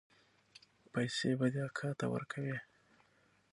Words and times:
پيسې 0.93 1.29
به 1.39 1.47
دې 1.53 1.61
اکا 1.67 1.89
ته 1.99 2.05
ورکوې. 2.13 2.57